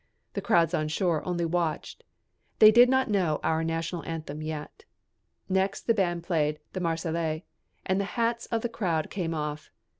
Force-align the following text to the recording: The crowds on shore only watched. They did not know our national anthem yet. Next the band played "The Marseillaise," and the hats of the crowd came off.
The 0.33 0.41
crowds 0.41 0.73
on 0.73 0.87
shore 0.87 1.23
only 1.27 1.45
watched. 1.45 2.03
They 2.57 2.71
did 2.71 2.89
not 2.89 3.07
know 3.07 3.39
our 3.43 3.63
national 3.63 4.03
anthem 4.05 4.41
yet. 4.41 4.83
Next 5.47 5.81
the 5.85 5.93
band 5.93 6.23
played 6.23 6.59
"The 6.73 6.79
Marseillaise," 6.79 7.43
and 7.85 7.99
the 8.01 8.05
hats 8.17 8.47
of 8.47 8.63
the 8.63 8.67
crowd 8.69 9.11
came 9.11 9.35
off. 9.35 9.69